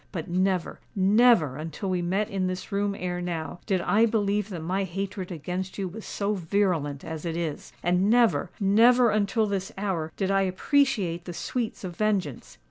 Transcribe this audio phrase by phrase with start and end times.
[0.11, 4.83] But, never—never, until we met in this room ere now, did I believe that my
[4.83, 7.71] hatred against you was so virulent as it is.
[7.83, 12.57] And never—never until this hour did I appreciate the sweets of vengeance.